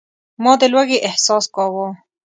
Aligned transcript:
ما 0.43 0.51
د 0.59 0.61
لوږې 0.73 0.97
احساس 1.07 1.45
کاوه. 1.55 1.87